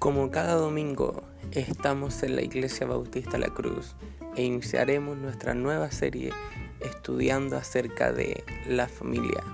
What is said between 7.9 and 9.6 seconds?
de la familia.